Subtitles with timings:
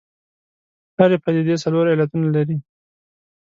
[0.97, 2.57] هرې پدیدې څلور علتونه لري.